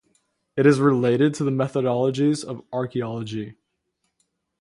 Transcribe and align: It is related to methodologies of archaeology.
It 0.57 0.65
is 0.65 0.79
related 0.79 1.35
to 1.35 1.43
methodologies 1.43 2.43
of 2.43 2.65
archaeology. 2.73 3.55